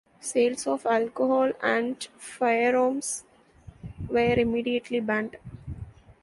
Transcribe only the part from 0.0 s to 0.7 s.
Sales